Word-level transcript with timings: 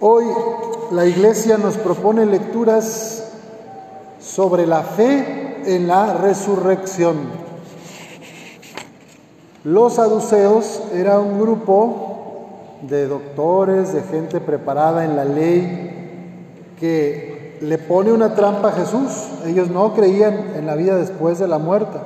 Hoy 0.00 0.24
la 0.90 1.06
iglesia 1.06 1.56
nos 1.56 1.76
propone 1.76 2.26
lecturas 2.26 3.30
sobre 4.20 4.66
la 4.66 4.82
fe 4.82 5.62
en 5.66 5.86
la 5.86 6.14
resurrección. 6.14 7.16
Los 9.62 9.94
saduceos 9.94 10.82
era 10.92 11.20
un 11.20 11.40
grupo 11.40 12.78
de 12.82 13.06
doctores, 13.06 13.92
de 13.92 14.02
gente 14.02 14.40
preparada 14.40 15.04
en 15.04 15.14
la 15.14 15.24
ley, 15.24 16.74
que 16.78 17.58
le 17.60 17.78
pone 17.78 18.12
una 18.12 18.34
trampa 18.34 18.70
a 18.70 18.72
Jesús. 18.72 19.28
Ellos 19.46 19.70
no 19.70 19.94
creían 19.94 20.54
en 20.56 20.66
la 20.66 20.74
vida 20.74 20.96
después 20.96 21.38
de 21.38 21.46
la 21.46 21.58
muerte. 21.58 21.98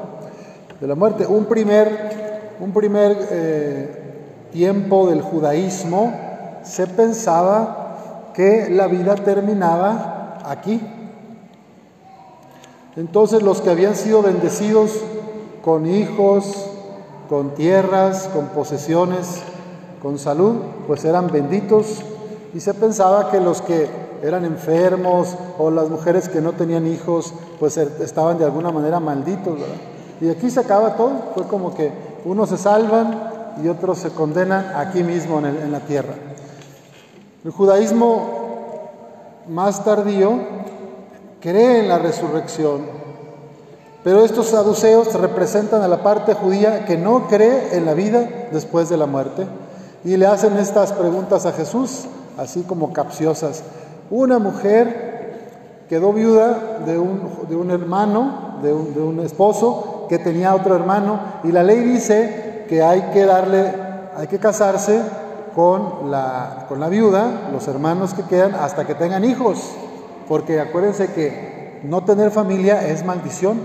De 0.78 0.86
la 0.86 0.94
muerte. 0.94 1.26
Un 1.26 1.46
primer, 1.46 2.54
un 2.60 2.72
primer 2.72 3.16
eh, 3.30 4.48
tiempo 4.52 5.08
del 5.08 5.22
judaísmo 5.22 6.27
se 6.68 6.86
pensaba 6.86 8.30
que 8.34 8.68
la 8.70 8.86
vida 8.86 9.14
terminaba 9.14 10.38
aquí. 10.44 10.80
Entonces 12.96 13.42
los 13.42 13.60
que 13.60 13.70
habían 13.70 13.94
sido 13.94 14.22
bendecidos 14.22 14.92
con 15.62 15.86
hijos, 15.86 16.66
con 17.28 17.54
tierras, 17.54 18.28
con 18.32 18.46
posesiones, 18.48 19.40
con 20.02 20.18
salud, 20.18 20.56
pues 20.86 21.04
eran 21.04 21.28
benditos 21.28 22.02
y 22.54 22.60
se 22.60 22.74
pensaba 22.74 23.30
que 23.30 23.40
los 23.40 23.62
que 23.62 23.88
eran 24.22 24.44
enfermos 24.44 25.36
o 25.58 25.70
las 25.70 25.88
mujeres 25.88 26.28
que 26.28 26.40
no 26.40 26.52
tenían 26.52 26.86
hijos, 26.86 27.32
pues 27.58 27.76
er, 27.76 27.92
estaban 28.00 28.38
de 28.38 28.44
alguna 28.44 28.70
manera 28.70 29.00
malditos. 29.00 29.58
Y 30.20 30.28
aquí 30.28 30.50
se 30.50 30.60
acaba 30.60 30.96
todo, 30.96 31.12
fue 31.34 31.44
como 31.44 31.74
que 31.74 31.92
unos 32.24 32.48
se 32.50 32.56
salvan 32.56 33.56
y 33.62 33.68
otros 33.68 33.98
se 33.98 34.10
condenan 34.10 34.72
aquí 34.76 35.02
mismo 35.02 35.38
en, 35.38 35.46
en 35.46 35.72
la 35.72 35.80
tierra. 35.80 36.14
El 37.44 37.52
judaísmo 37.52 38.26
más 39.48 39.84
tardío 39.84 40.40
cree 41.40 41.78
en 41.78 41.88
la 41.88 41.98
resurrección, 41.98 42.80
pero 44.02 44.24
estos 44.24 44.48
saduceos 44.48 45.14
representan 45.14 45.82
a 45.82 45.88
la 45.88 46.02
parte 46.02 46.34
judía 46.34 46.84
que 46.84 46.96
no 46.96 47.28
cree 47.28 47.76
en 47.76 47.86
la 47.86 47.94
vida 47.94 48.28
después 48.50 48.88
de 48.88 48.96
la 48.96 49.06
muerte 49.06 49.46
y 50.04 50.16
le 50.16 50.26
hacen 50.26 50.56
estas 50.56 50.92
preguntas 50.92 51.46
a 51.46 51.52
Jesús, 51.52 52.06
así 52.36 52.62
como 52.62 52.92
capciosas. 52.92 53.62
Una 54.10 54.40
mujer 54.40 55.84
quedó 55.88 56.12
viuda 56.12 56.80
de 56.84 56.98
un, 56.98 57.46
de 57.48 57.54
un 57.54 57.70
hermano, 57.70 58.58
de 58.62 58.72
un, 58.72 58.94
de 58.94 59.00
un 59.00 59.20
esposo 59.20 60.06
que 60.08 60.18
tenía 60.18 60.56
otro 60.56 60.74
hermano 60.74 61.20
y 61.44 61.52
la 61.52 61.62
ley 61.62 61.78
dice 61.78 62.64
que 62.68 62.82
hay 62.82 63.10
que 63.12 63.24
darle, 63.24 63.72
hay 64.16 64.26
que 64.26 64.40
casarse 64.40 65.00
con 65.58 66.12
la, 66.12 66.66
con 66.68 66.78
la 66.78 66.88
viuda, 66.88 67.48
los 67.50 67.66
hermanos 67.66 68.14
que 68.14 68.22
quedan, 68.22 68.54
hasta 68.54 68.86
que 68.86 68.94
tengan 68.94 69.24
hijos. 69.24 69.72
Porque 70.28 70.60
acuérdense 70.60 71.12
que 71.12 71.80
no 71.82 72.04
tener 72.04 72.30
familia 72.30 72.86
es 72.86 73.04
maldición. 73.04 73.58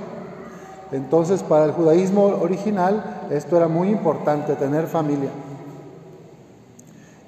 Entonces, 0.92 1.44
para 1.44 1.66
el 1.66 1.72
judaísmo 1.72 2.24
original, 2.42 3.28
esto 3.30 3.58
era 3.58 3.68
muy 3.68 3.90
importante, 3.90 4.56
tener 4.56 4.88
familia. 4.88 5.30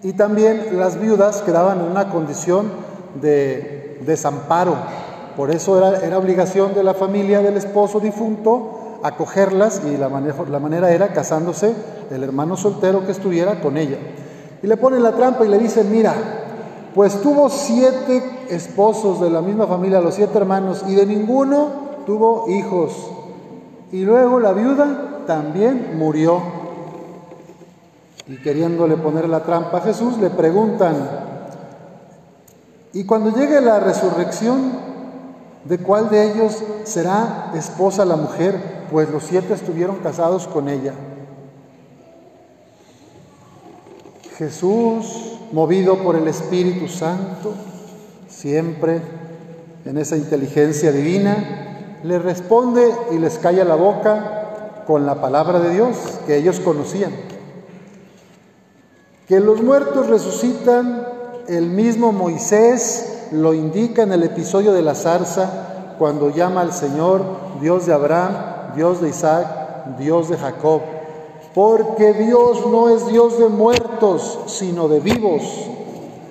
Y 0.01 0.13
también 0.13 0.79
las 0.79 0.99
viudas 0.99 1.43
quedaban 1.43 1.81
en 1.81 1.85
una 1.85 2.09
condición 2.09 2.71
de 3.21 3.99
desamparo. 4.03 4.77
Por 5.37 5.51
eso 5.51 5.77
era, 5.77 6.03
era 6.03 6.17
obligación 6.17 6.73
de 6.73 6.81
la 6.81 6.95
familia 6.95 7.41
del 7.41 7.57
esposo 7.57 7.99
difunto 7.99 8.97
acogerlas 9.03 9.83
y 9.85 9.95
la, 9.95 10.09
la 10.09 10.59
manera 10.59 10.89
era 10.89 11.09
casándose 11.09 11.75
el 12.09 12.23
hermano 12.23 12.57
soltero 12.57 13.05
que 13.05 13.11
estuviera 13.11 13.61
con 13.61 13.77
ella. 13.77 13.99
Y 14.61 14.67
le 14.67 14.77
ponen 14.77 15.03
la 15.03 15.11
trampa 15.11 15.45
y 15.45 15.49
le 15.49 15.59
dicen, 15.59 15.91
mira, 15.91 16.13
pues 16.95 17.21
tuvo 17.21 17.49
siete 17.49 18.47
esposos 18.49 19.19
de 19.19 19.29
la 19.29 19.41
misma 19.41 19.67
familia, 19.67 19.99
los 19.99 20.15
siete 20.15 20.37
hermanos, 20.37 20.83
y 20.87 20.95
de 20.95 21.05
ninguno 21.05 21.67
tuvo 22.05 22.49
hijos. 22.49 23.11
Y 23.91 24.05
luego 24.05 24.39
la 24.39 24.53
viuda 24.53 25.23
también 25.27 25.97
murió. 25.97 26.41
Y 28.27 28.37
queriéndole 28.37 28.97
poner 28.97 29.29
la 29.29 29.43
trampa 29.43 29.79
a 29.79 29.81
Jesús, 29.81 30.17
le 30.17 30.29
preguntan, 30.29 30.95
y 32.93 33.03
cuando 33.03 33.29
llegue 33.35 33.59
la 33.59 33.81
resurrección, 33.81 34.71
¿de 35.65 35.77
cuál 35.79 36.09
de 36.09 36.31
ellos 36.31 36.63
será 36.85 37.51
esposa 37.53 38.05
la 38.05 38.15
mujer? 38.15 38.87
Pues 38.89 39.09
los 39.09 39.23
siete 39.23 39.53
estuvieron 39.53 39.97
casados 39.97 40.47
con 40.47 40.69
ella. 40.69 40.93
Jesús, 44.37 45.37
movido 45.53 45.97
por 45.99 46.17
el 46.17 46.27
Espíritu 46.27 46.89
Santo, 46.89 47.53
siempre 48.27 49.01
en 49.85 49.97
esa 49.97 50.17
inteligencia 50.17 50.91
divina, 50.91 51.99
le 52.03 52.19
responde 52.19 52.93
y 53.11 53.17
les 53.17 53.37
calla 53.37 53.63
la 53.63 53.75
boca 53.75 54.83
con 54.85 55.05
la 55.05 55.21
palabra 55.21 55.59
de 55.59 55.73
Dios 55.75 55.95
que 56.27 56.35
ellos 56.35 56.59
conocían. 56.59 57.13
Que 59.27 59.39
los 59.39 59.63
muertos 59.63 60.07
resucitan, 60.07 61.07
el 61.47 61.67
mismo 61.67 62.11
Moisés 62.11 63.27
lo 63.31 63.53
indica 63.53 64.03
en 64.03 64.11
el 64.11 64.23
episodio 64.23 64.73
de 64.73 64.81
la 64.81 64.95
zarza, 64.95 65.95
cuando 65.97 66.29
llama 66.29 66.59
al 66.59 66.73
Señor 66.73 67.23
Dios 67.61 67.85
de 67.85 67.93
Abraham, 67.93 68.75
Dios 68.75 69.01
de 69.01 69.09
Isaac, 69.09 69.97
Dios 69.97 70.27
de 70.27 70.37
Jacob 70.37 70.81
porque 71.55 72.11
Dios 72.11 72.67
no 72.67 72.89
es 72.89 73.07
Dios 73.07 73.39
de 73.39 73.47
muertos, 73.47 74.39
sino 74.47 74.89
de 74.89 74.99
vivos, 74.99 75.41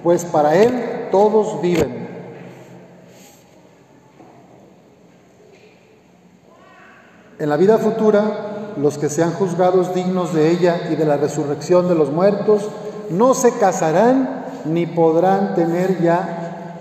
pues 0.03 0.27
para 0.27 0.55
Él 0.55 1.09
todos 1.11 1.63
viven. 1.63 2.05
En 7.39 7.49
la 7.49 7.57
vida 7.57 7.79
futura, 7.79 8.75
los 8.77 8.99
que 8.99 9.09
sean 9.09 9.33
juzgados 9.33 9.95
dignos 9.95 10.35
de 10.35 10.51
ella 10.51 10.89
y 10.93 10.95
de 10.95 11.07
la 11.07 11.17
resurrección 11.17 11.89
de 11.89 11.95
los 11.95 12.11
muertos, 12.11 12.69
no 13.09 13.33
se 13.33 13.53
casarán 13.53 14.45
ni 14.67 14.85
podrán 14.85 15.55
tener 15.55 16.03
ya, 16.03 16.77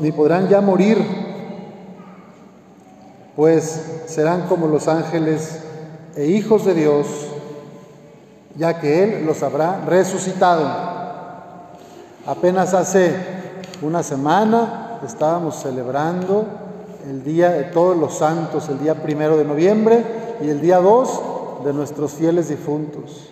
ni 0.00 0.10
podrán 0.10 0.48
ya 0.48 0.60
morir, 0.60 0.98
pues 3.36 4.02
serán 4.06 4.48
como 4.48 4.66
los 4.66 4.88
ángeles 4.88 5.60
e 6.16 6.26
hijos 6.26 6.64
de 6.64 6.74
Dios 6.74 7.06
ya 8.56 8.80
que 8.80 9.04
Él 9.04 9.26
los 9.26 9.42
habrá 9.42 9.80
resucitado. 9.86 10.68
Apenas 12.26 12.74
hace 12.74 13.14
una 13.80 14.02
semana 14.02 15.00
estábamos 15.04 15.56
celebrando 15.56 16.46
el 17.08 17.24
Día 17.24 17.50
de 17.50 17.64
Todos 17.64 17.96
los 17.96 18.14
Santos, 18.14 18.68
el 18.68 18.78
día 18.78 19.02
primero 19.02 19.36
de 19.36 19.44
noviembre 19.44 20.04
y 20.40 20.48
el 20.48 20.60
día 20.60 20.78
2 20.78 21.64
de 21.64 21.72
nuestros 21.72 22.12
fieles 22.12 22.48
difuntos. 22.48 23.30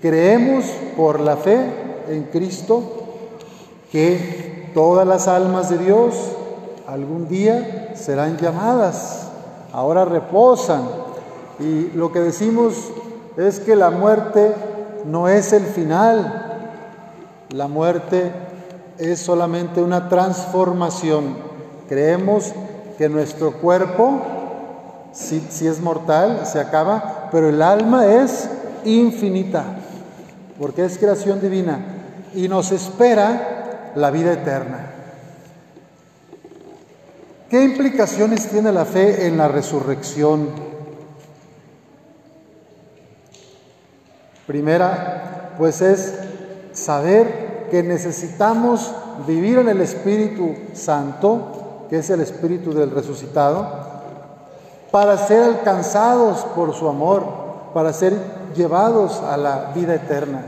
Creemos 0.00 0.64
por 0.96 1.20
la 1.20 1.36
fe 1.36 1.60
en 2.08 2.24
Cristo 2.24 2.82
que 3.92 4.70
todas 4.72 5.06
las 5.06 5.28
almas 5.28 5.68
de 5.68 5.78
Dios 5.78 6.14
algún 6.86 7.28
día 7.28 7.92
serán 7.94 8.38
llamadas, 8.38 9.28
ahora 9.72 10.04
reposan. 10.04 10.82
Y 11.58 11.90
lo 11.94 12.10
que 12.10 12.20
decimos 12.20 12.90
es 13.46 13.60
que 13.60 13.76
la 13.76 13.90
muerte 13.90 14.54
no 15.04 15.28
es 15.28 15.52
el 15.52 15.64
final, 15.64 16.68
la 17.50 17.68
muerte 17.68 18.32
es 18.98 19.20
solamente 19.20 19.82
una 19.82 20.08
transformación. 20.08 21.36
Creemos 21.88 22.52
que 22.98 23.08
nuestro 23.08 23.52
cuerpo, 23.52 24.20
si, 25.12 25.66
es 25.66 25.80
mortal, 25.80 26.42
se 26.44 26.60
acaba, 26.60 27.28
pero 27.32 27.48
el 27.48 27.62
alma 27.62 28.06
es 28.06 28.48
infinita, 28.84 29.64
porque 30.58 30.84
es 30.84 30.98
creación 30.98 31.40
divina 31.40 31.78
y 32.34 32.46
nos 32.48 32.72
espera 32.72 33.92
la 33.94 34.10
vida 34.10 34.32
eterna. 34.32 34.90
¿Qué 37.48 37.64
implicaciones 37.64 38.48
tiene 38.48 38.70
la 38.70 38.84
fe 38.84 39.26
en 39.26 39.36
la 39.36 39.48
resurrección? 39.48 40.48
Primera, 44.50 45.54
pues 45.58 45.80
es 45.80 46.12
saber 46.72 47.68
que 47.70 47.84
necesitamos 47.84 48.92
vivir 49.24 49.58
en 49.58 49.68
el 49.68 49.80
Espíritu 49.80 50.56
Santo, 50.72 51.86
que 51.88 51.98
es 51.98 52.10
el 52.10 52.20
Espíritu 52.20 52.74
del 52.74 52.90
resucitado, 52.90 53.68
para 54.90 55.16
ser 55.18 55.44
alcanzados 55.44 56.38
por 56.56 56.74
su 56.74 56.88
amor, 56.88 57.22
para 57.72 57.92
ser 57.92 58.12
llevados 58.56 59.20
a 59.20 59.36
la 59.36 59.70
vida 59.72 59.94
eterna. 59.94 60.42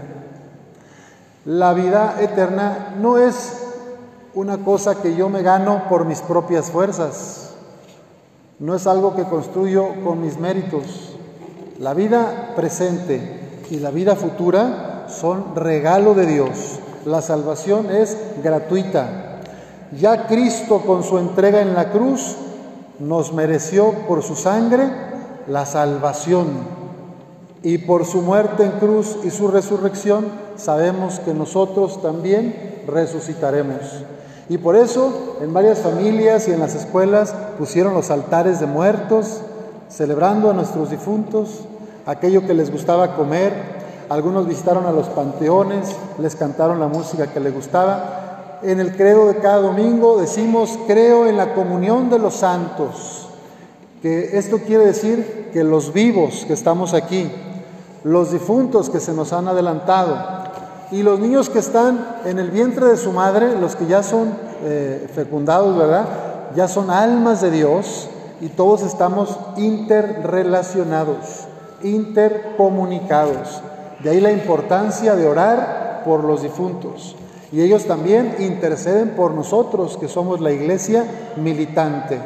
La 1.45 1.73
vida 1.73 2.17
eterna 2.19 2.97
no 2.99 3.19
es 3.19 3.57
una 4.35 4.59
cosa 4.65 5.01
que 5.01 5.15
yo 5.15 5.29
me 5.29 5.43
gano 5.43 5.85
por 5.89 6.07
mis 6.07 6.23
propias 6.23 6.73
fuerzas, 6.73 7.53
no 8.59 8.75
es 8.75 8.85
algo 8.89 9.15
que 9.15 9.23
construyo 9.23 10.03
con 10.03 10.21
mis 10.21 10.39
méritos. 10.39 11.17
La 11.79 11.95
vida 11.95 12.51
presente 12.57 13.42
y 13.73 13.79
la 13.79 13.91
vida 13.91 14.17
futura 14.17 15.07
son 15.09 15.57
regalo 15.57 16.13
de 16.13 16.27
Dios. 16.27 16.79
La 17.07 17.23
salvación 17.23 17.91
es 17.91 18.19
gratuita. 18.45 19.41
Ya 19.99 20.27
Cristo 20.27 20.83
con 20.83 21.03
su 21.03 21.17
entrega 21.17 21.63
en 21.63 21.73
la 21.73 21.91
cruz 21.91 22.37
nos 22.99 23.33
mereció 23.33 23.93
por 24.07 24.23
su 24.23 24.37
sangre 24.37 24.91
la 25.49 25.65
salvación. 25.65 26.49
Y 27.63 27.79
por 27.79 28.05
su 28.05 28.21
muerte 28.21 28.65
en 28.65 28.73
cruz 28.73 29.17
y 29.25 29.31
su 29.31 29.49
resurrección 29.49 30.27
sabemos 30.57 31.19
que 31.21 31.33
nosotros 31.33 32.03
también 32.03 32.83
resucitaremos. 32.87 34.05
Y 34.51 34.59
por 34.59 34.77
eso 34.77 35.39
en 35.41 35.55
varias 35.55 35.79
familias 35.79 36.47
y 36.47 36.53
en 36.53 36.61
las 36.61 36.75
escuelas 36.75 37.35
pusieron 37.57 37.95
los 37.95 38.11
altares 38.11 38.61
de 38.61 38.67
muertos, 38.67 39.41
celebrando 39.89 40.51
a 40.51 40.53
nuestros 40.53 40.91
difuntos, 40.91 41.65
aquello 42.07 42.47
que 42.47 42.55
les 42.55 42.71
gustaba 42.71 43.15
comer. 43.15 43.83
Algunos 44.09 44.47
visitaron 44.47 44.87
a 44.87 44.93
los 44.93 45.09
panteones, 45.09 45.97
les 46.19 46.37
cantaron 46.37 46.81
la 46.81 46.89
música 46.89 47.29
que 47.29 47.41
les 47.41 47.55
gustaba. 47.55 48.59
En 48.63 48.79
el 48.79 48.97
credo 48.97 49.27
de 49.27 49.37
cada 49.37 49.59
domingo 49.59 50.19
decimos, 50.19 50.79
creo 50.87 51.27
en 51.27 51.37
la 51.37 51.55
comunión 51.55 52.11
de 52.11 52.19
los 52.19 52.35
santos, 52.35 53.29
que 54.03 54.37
esto 54.37 54.59
quiere 54.59 54.87
decir 54.87 55.51
que 55.53 55.65
los 55.65 55.93
vivos 55.93 56.45
que 56.47 56.53
estamos 56.53 56.95
aquí, 56.95 57.31
los 58.05 58.33
difuntos 58.33 58.91
que 58.91 59.01
se 59.01 59.13
nos 59.13 59.33
han 59.33 59.49
adelantado 59.49 60.43
y 60.91 61.03
los 61.03 61.19
niños 61.19 61.49
que 61.49 61.61
están 61.61 62.19
en 62.25 62.39
el 62.39 62.51
vientre 62.51 62.87
de 62.87 62.97
su 62.97 63.13
madre, 63.13 63.59
los 63.59 63.77
que 63.77 63.87
ya 63.87 64.03
son 64.03 64.35
eh, 64.65 65.09
fecundados, 65.15 65.77
¿verdad? 65.77 66.05
Ya 66.55 66.69
son 66.69 66.91
almas 66.91 67.41
de 67.41 67.51
Dios 67.51 68.09
y 68.41 68.49
todos 68.49 68.83
estamos 68.83 69.39
interrelacionados, 69.57 71.47
intercomunicados. 71.83 73.63
De 74.03 74.11
ahí 74.11 74.21
la 74.21 74.33
importancia 74.33 75.15
de 75.15 75.27
orar 75.27 76.03
por 76.05 76.25
los 76.25 76.43
difuntos. 76.43 77.17
Y 77.53 77.61
ellos 77.61 77.85
también 77.87 78.37
interceden 78.39 79.11
por 79.11 79.33
nosotros, 79.33 79.97
que 79.99 80.09
somos 80.09 80.41
la 80.41 80.53
iglesia 80.53 81.05
militante. 81.37 82.19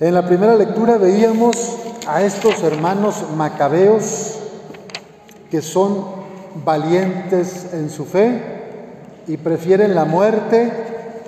En 0.00 0.14
la 0.14 0.24
primera 0.26 0.56
lectura 0.56 0.96
veíamos 0.96 1.76
a 2.06 2.22
estos 2.22 2.62
hermanos 2.62 3.24
macabeos 3.36 4.38
que 5.50 5.60
son 5.60 6.06
valientes 6.64 7.74
en 7.74 7.90
su 7.90 8.06
fe 8.06 8.42
y 9.26 9.36
prefieren 9.36 9.94
la 9.94 10.06
muerte 10.06 10.72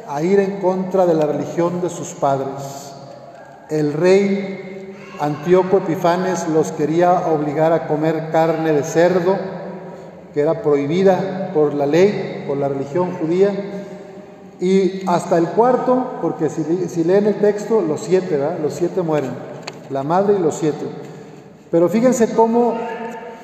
a 0.08 0.22
ir 0.22 0.40
en 0.40 0.60
contra 0.60 1.04
de 1.04 1.14
la 1.14 1.26
religión 1.26 1.82
de 1.82 1.90
sus 1.90 2.14
padres. 2.14 2.92
El 3.68 3.92
rey 3.92 4.71
Antíoco 5.22 5.78
Epifanes 5.78 6.48
los 6.48 6.72
quería 6.72 7.28
obligar 7.28 7.72
a 7.72 7.86
comer 7.86 8.30
carne 8.32 8.72
de 8.72 8.82
cerdo, 8.82 9.36
que 10.34 10.40
era 10.40 10.62
prohibida 10.62 11.50
por 11.54 11.74
la 11.74 11.86
ley, 11.86 12.44
por 12.46 12.56
la 12.56 12.68
religión 12.68 13.12
judía, 13.12 13.50
y 14.60 15.02
hasta 15.06 15.38
el 15.38 15.46
cuarto, 15.48 16.18
porque 16.20 16.50
si, 16.50 17.04
leen 17.04 17.26
el 17.26 17.36
texto, 17.36 17.80
los 17.80 18.00
siete, 18.00 18.36
¿verdad? 18.36 18.58
Los 18.60 18.74
siete 18.74 19.02
mueren, 19.02 19.30
la 19.90 20.02
madre 20.02 20.34
y 20.38 20.42
los 20.42 20.56
siete. 20.56 20.84
Pero 21.70 21.88
fíjense 21.88 22.34
cómo 22.34 22.74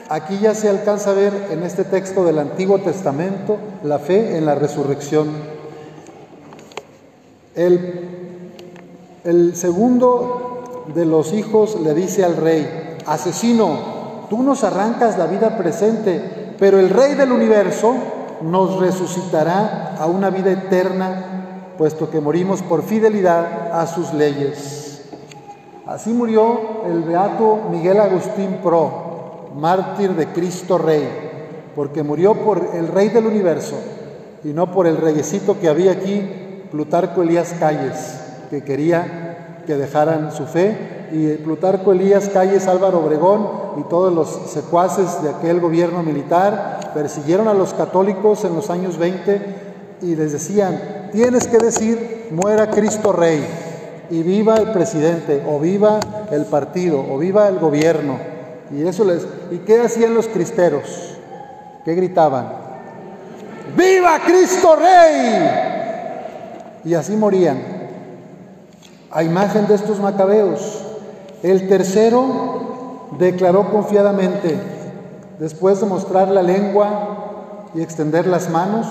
aquí 0.08 0.38
ya 0.38 0.54
se 0.54 0.68
alcanza 0.68 1.10
a 1.10 1.14
ver 1.14 1.32
en 1.50 1.62
este 1.62 1.84
texto 1.84 2.24
del 2.24 2.38
Antiguo 2.38 2.78
Testamento 2.78 3.56
la 3.84 3.98
fe 3.98 4.36
en 4.36 4.44
la 4.46 4.54
resurrección 4.54 5.28
el, 7.58 9.52
segundo 9.54 10.57
de 10.94 11.04
los 11.04 11.32
hijos 11.32 11.80
le 11.80 11.94
dice 11.94 12.24
al 12.24 12.36
rey, 12.36 12.96
asesino, 13.06 14.26
tú 14.30 14.42
nos 14.42 14.64
arrancas 14.64 15.18
la 15.18 15.26
vida 15.26 15.56
presente, 15.56 16.54
pero 16.58 16.78
el 16.78 16.90
rey 16.90 17.14
del 17.14 17.32
universo 17.32 17.94
nos 18.42 18.78
resucitará 18.78 19.96
a 19.98 20.06
una 20.06 20.30
vida 20.30 20.50
eterna, 20.50 21.72
puesto 21.76 22.10
que 22.10 22.20
morimos 22.20 22.62
por 22.62 22.82
fidelidad 22.82 23.72
a 23.72 23.86
sus 23.86 24.12
leyes. 24.12 25.02
Así 25.86 26.10
murió 26.10 26.84
el 26.86 27.02
beato 27.02 27.60
Miguel 27.70 28.00
Agustín 28.00 28.58
Pro, 28.62 29.50
mártir 29.54 30.14
de 30.14 30.26
Cristo 30.28 30.78
Rey, 30.78 31.08
porque 31.74 32.02
murió 32.02 32.34
por 32.34 32.70
el 32.74 32.88
rey 32.88 33.08
del 33.08 33.26
universo 33.26 33.76
y 34.44 34.48
no 34.48 34.70
por 34.72 34.86
el 34.86 34.96
reyecito 34.96 35.58
que 35.58 35.68
había 35.68 35.92
aquí 35.92 36.64
Plutarco 36.70 37.22
Elías 37.22 37.54
Calles, 37.58 38.20
que 38.50 38.62
quería 38.62 39.27
que 39.68 39.76
dejaran 39.76 40.32
su 40.32 40.46
fe, 40.46 41.08
y 41.12 41.34
Plutarco 41.34 41.92
Elías 41.92 42.30
Calles, 42.30 42.66
Álvaro 42.66 43.00
Obregón 43.00 43.48
y 43.76 43.82
todos 43.82 44.10
los 44.10 44.50
secuaces 44.50 45.22
de 45.22 45.28
aquel 45.28 45.60
gobierno 45.60 46.02
militar 46.02 46.90
persiguieron 46.94 47.48
a 47.48 47.52
los 47.54 47.74
católicos 47.74 48.46
en 48.46 48.54
los 48.54 48.70
años 48.70 48.96
20 48.96 49.40
y 50.00 50.16
les 50.16 50.32
decían, 50.32 51.10
tienes 51.12 51.46
que 51.48 51.58
decir, 51.58 52.28
muera 52.30 52.70
Cristo 52.70 53.12
Rey, 53.12 53.46
y 54.08 54.22
viva 54.22 54.56
el 54.56 54.72
presidente, 54.72 55.44
o 55.46 55.60
viva 55.60 56.00
el 56.30 56.46
partido, 56.46 57.04
o 57.06 57.18
viva 57.18 57.46
el 57.48 57.58
gobierno. 57.58 58.18
Y 58.70 58.86
eso 58.86 59.04
les, 59.04 59.26
¿y 59.50 59.58
qué 59.58 59.82
hacían 59.82 60.14
los 60.14 60.28
cristeros? 60.28 61.18
¿Qué 61.84 61.94
gritaban? 61.94 62.52
¡Viva 63.76 64.18
Cristo 64.24 64.76
Rey! 64.76 65.68
y 66.84 66.94
así 66.94 67.14
morían. 67.16 67.77
A 69.10 69.22
imagen 69.22 69.66
de 69.66 69.74
estos 69.74 70.00
macabeos, 70.00 70.82
el 71.42 71.66
tercero 71.68 73.08
declaró 73.18 73.70
confiadamente, 73.70 74.58
después 75.38 75.80
de 75.80 75.86
mostrar 75.86 76.28
la 76.28 76.42
lengua 76.42 77.70
y 77.74 77.80
extender 77.80 78.26
las 78.26 78.50
manos, 78.50 78.86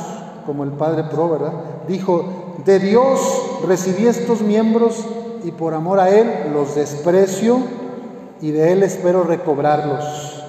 como 0.46 0.64
el 0.64 0.72
padre 0.72 1.04
Pro, 1.04 1.30
¿verdad? 1.30 1.54
Dijo, 1.88 2.56
de 2.66 2.80
Dios 2.80 3.20
recibí 3.68 4.08
estos 4.08 4.42
miembros 4.42 5.06
y 5.44 5.52
por 5.52 5.74
amor 5.74 6.00
a 6.00 6.10
Él 6.10 6.52
los 6.54 6.74
desprecio 6.74 7.60
y 8.42 8.52
de 8.52 8.72
Él 8.72 8.82
espero 8.82 9.24
recobrarlos. 9.24 10.44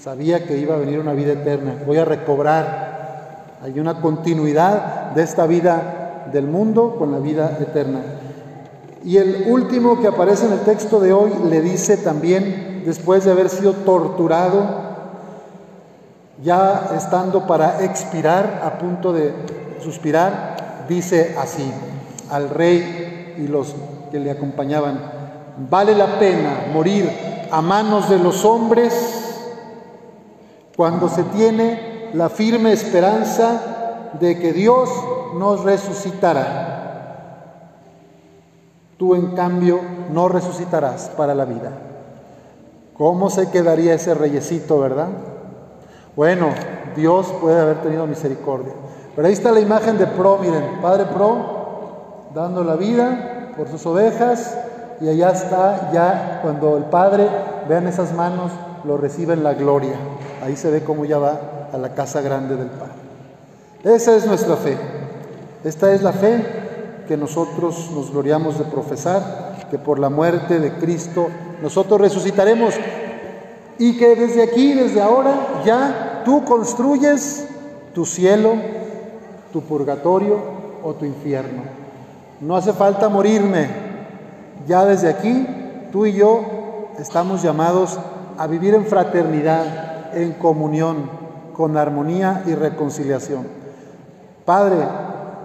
Sabía 0.00 0.44
que 0.44 0.58
iba 0.58 0.74
a 0.74 0.78
venir 0.78 0.98
una 0.98 1.12
vida 1.12 1.32
eterna, 1.32 1.76
voy 1.86 1.98
a 1.98 2.04
recobrar. 2.04 3.54
Hay 3.62 3.78
una 3.78 4.00
continuidad 4.00 5.12
de 5.12 5.22
esta 5.22 5.46
vida 5.46 6.28
del 6.32 6.46
mundo 6.46 6.96
con 6.98 7.12
la 7.12 7.18
vida 7.18 7.56
eterna. 7.60 8.00
Y 9.04 9.18
el 9.18 9.44
último 9.48 10.00
que 10.00 10.08
aparece 10.08 10.46
en 10.46 10.54
el 10.54 10.60
texto 10.60 10.98
de 10.98 11.12
hoy 11.12 11.30
le 11.50 11.60
dice 11.60 11.98
también, 11.98 12.82
después 12.86 13.24
de 13.24 13.32
haber 13.32 13.50
sido 13.50 13.72
torturado, 13.72 14.84
ya 16.42 16.90
estando 16.96 17.46
para 17.46 17.84
expirar, 17.84 18.62
a 18.64 18.78
punto 18.78 19.12
de 19.12 19.32
suspirar, 19.82 20.86
dice 20.88 21.36
así 21.38 21.70
al 22.30 22.48
rey 22.48 23.34
y 23.38 23.46
los 23.46 23.74
que 24.10 24.18
le 24.18 24.30
acompañaban, 24.30 24.98
vale 25.68 25.94
la 25.94 26.18
pena 26.18 26.66
morir 26.72 27.10
a 27.50 27.60
manos 27.60 28.08
de 28.08 28.18
los 28.18 28.42
hombres 28.46 28.94
cuando 30.76 31.10
se 31.10 31.24
tiene 31.24 32.10
la 32.14 32.30
firme 32.30 32.72
esperanza 32.72 34.12
de 34.18 34.38
que 34.38 34.52
Dios 34.54 34.88
nos 35.38 35.62
resucitará. 35.62 36.73
Tú 38.96 39.14
en 39.14 39.34
cambio 39.34 39.80
no 40.12 40.28
resucitarás 40.28 41.10
para 41.16 41.34
la 41.34 41.44
vida. 41.44 41.72
¿Cómo 42.96 43.28
se 43.28 43.50
quedaría 43.50 43.94
ese 43.94 44.14
reyesito, 44.14 44.78
verdad? 44.78 45.08
Bueno, 46.14 46.50
Dios 46.94 47.26
puede 47.40 47.60
haber 47.60 47.82
tenido 47.82 48.06
misericordia. 48.06 48.72
Pero 49.16 49.26
ahí 49.26 49.34
está 49.34 49.50
la 49.50 49.60
imagen 49.60 49.98
de 49.98 50.06
Pro, 50.06 50.38
miren, 50.38 50.80
Padre 50.80 51.06
Pro 51.06 52.30
dando 52.34 52.64
la 52.64 52.74
vida 52.74 53.52
por 53.56 53.68
sus 53.68 53.86
ovejas 53.86 54.56
y 55.00 55.08
allá 55.08 55.30
está 55.30 55.90
ya 55.92 56.40
cuando 56.42 56.76
el 56.76 56.84
Padre, 56.84 57.28
vean 57.68 57.86
esas 57.86 58.12
manos, 58.12 58.50
lo 58.84 58.96
recibe 58.96 59.34
en 59.34 59.42
la 59.42 59.54
gloria. 59.54 59.94
Ahí 60.44 60.56
se 60.56 60.70
ve 60.70 60.82
cómo 60.82 61.04
ya 61.04 61.18
va 61.18 61.68
a 61.72 61.78
la 61.78 61.94
casa 61.94 62.20
grande 62.20 62.56
del 62.56 62.68
Padre. 62.68 62.92
Esa 63.82 64.16
es 64.16 64.26
nuestra 64.26 64.56
fe. 64.56 64.76
Esta 65.64 65.92
es 65.92 66.02
la 66.02 66.12
fe 66.12 66.63
que 67.06 67.16
nosotros 67.16 67.90
nos 67.94 68.10
gloriamos 68.10 68.58
de 68.58 68.64
profesar, 68.64 69.66
que 69.70 69.78
por 69.78 69.98
la 69.98 70.08
muerte 70.08 70.58
de 70.58 70.72
Cristo 70.74 71.28
nosotros 71.62 72.00
resucitaremos 72.00 72.74
y 73.78 73.96
que 73.98 74.14
desde 74.14 74.42
aquí, 74.42 74.74
desde 74.74 75.00
ahora, 75.00 75.62
ya 75.64 76.22
tú 76.24 76.44
construyes 76.44 77.48
tu 77.92 78.06
cielo, 78.06 78.54
tu 79.52 79.62
purgatorio 79.62 80.38
o 80.82 80.94
tu 80.94 81.04
infierno. 81.04 81.62
No 82.40 82.56
hace 82.56 82.72
falta 82.72 83.08
morirme. 83.08 83.68
Ya 84.66 84.84
desde 84.84 85.08
aquí, 85.08 85.46
tú 85.92 86.06
y 86.06 86.12
yo 86.12 86.90
estamos 86.98 87.42
llamados 87.42 87.98
a 88.38 88.46
vivir 88.46 88.74
en 88.74 88.86
fraternidad, 88.86 90.14
en 90.16 90.32
comunión, 90.32 91.08
con 91.54 91.76
armonía 91.76 92.42
y 92.46 92.54
reconciliación. 92.54 93.46
Padre, 94.44 94.76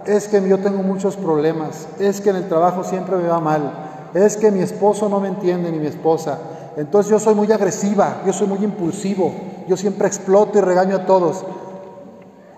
es 0.06 0.28
que 0.28 0.46
yo 0.48 0.58
tengo 0.58 0.82
muchos 0.82 1.16
problemas, 1.16 1.88
es 1.98 2.20
que 2.20 2.30
en 2.30 2.36
el 2.36 2.48
trabajo 2.48 2.84
siempre 2.84 3.16
me 3.16 3.28
va 3.28 3.40
mal, 3.40 3.72
es 4.14 4.36
que 4.36 4.50
mi 4.50 4.60
esposo 4.60 5.08
no 5.08 5.20
me 5.20 5.28
entiende 5.28 5.70
ni 5.70 5.78
mi 5.78 5.86
esposa. 5.86 6.38
Entonces 6.76 7.10
yo 7.10 7.18
soy 7.18 7.34
muy 7.34 7.50
agresiva, 7.50 8.22
yo 8.24 8.32
soy 8.32 8.46
muy 8.46 8.62
impulsivo, 8.64 9.32
yo 9.68 9.76
siempre 9.76 10.06
exploto 10.06 10.58
y 10.58 10.60
regaño 10.60 10.96
a 10.96 11.06
todos. 11.06 11.44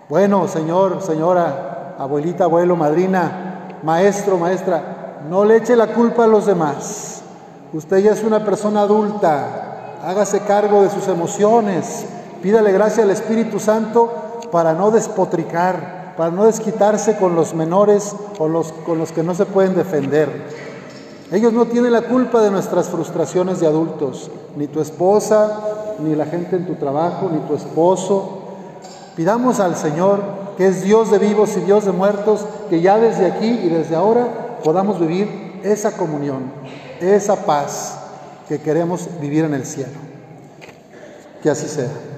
Bueno, 0.09 0.47
señor, 0.49 1.03
señora, 1.03 1.97
abuelita, 1.99 2.45
abuelo, 2.45 2.77
madrina, 2.77 3.79
maestro, 3.83 4.37
maestra, 4.39 5.19
no 5.29 5.45
le 5.45 5.57
eche 5.57 5.77
la 5.77 5.89
culpa 5.89 6.25
a 6.25 6.29
los 6.29 6.47
demás. 6.47 7.23
Usted 7.73 7.99
ya 7.99 8.13
es 8.13 8.23
una 8.23 8.45
persona 8.45 8.83
adulta, 8.83 9.99
hágase 10.05 10.41
cargo 10.41 10.83
de 10.83 10.91
sus 10.91 11.09
emociones, 11.09 12.05
pídale 12.43 12.73
gracia 12.73 13.05
al 13.05 13.11
Espíritu 13.11 13.59
Santo 13.59 14.41
para 14.51 14.75
no 14.75 14.91
despotricar, 14.91 16.02
para 16.23 16.37
no 16.37 16.45
desquitarse 16.45 17.17
con 17.17 17.35
los 17.35 17.52
menores 17.52 18.14
o 18.38 18.47
los, 18.47 18.71
con 18.71 18.97
los 18.97 19.11
que 19.11 19.25
no 19.25 19.35
se 19.35 19.45
pueden 19.45 19.75
defender. 19.75 20.29
Ellos 21.33 21.52
no 21.52 21.67
tienen 21.67 21.91
la 21.91 22.02
culpa 22.02 22.41
de 22.41 22.52
nuestras 22.52 22.87
frustraciones 22.91 23.59
de 23.59 23.67
adultos, 23.67 24.31
ni 24.55 24.69
tu 24.69 24.81
esposa, 24.81 25.59
ni 25.99 26.14
la 26.14 26.26
gente 26.26 26.55
en 26.55 26.64
tu 26.64 26.76
trabajo, 26.76 27.29
ni 27.29 27.41
tu 27.41 27.57
esposo. 27.57 28.38
Pidamos 29.17 29.59
al 29.59 29.75
Señor, 29.75 30.23
que 30.57 30.69
es 30.69 30.85
Dios 30.85 31.11
de 31.11 31.19
vivos 31.19 31.57
y 31.57 31.61
Dios 31.62 31.87
de 31.87 31.91
muertos, 31.91 32.47
que 32.71 32.81
ya 32.81 32.99
desde 32.99 33.26
aquí 33.26 33.49
y 33.49 33.69
desde 33.69 33.97
ahora 33.97 34.61
podamos 34.62 35.00
vivir 35.00 35.61
esa 35.64 35.97
comunión, 35.97 36.52
esa 37.00 37.35
paz 37.45 37.99
que 38.49 38.61
queremos 38.61 39.09
vivir 39.21 39.45
en 39.45 39.55
el 39.55 39.67
cielo. 39.67 39.99
Que 41.43 41.50
así 41.50 41.67
sea. 41.67 42.12